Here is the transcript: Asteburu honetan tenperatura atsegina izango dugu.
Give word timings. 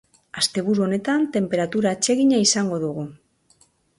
Asteburu 0.41 0.85
honetan 0.85 1.27
tenperatura 1.35 1.93
atsegina 1.97 2.41
izango 2.47 2.83
dugu. 2.87 3.07